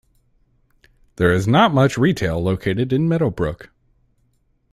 [1.17, 3.69] There is not much retail located in Meadowbrook.